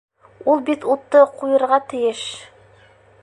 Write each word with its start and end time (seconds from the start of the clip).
Ул 0.53 0.63
бит 0.69 0.87
утты 0.93 1.21
ҡуйырға 1.41 1.81
тейеш. 1.93 2.27